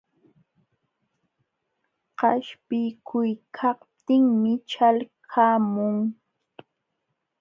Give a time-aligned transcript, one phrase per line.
[2.19, 5.97] Qaspiykuykaptinmi ćhalqamun.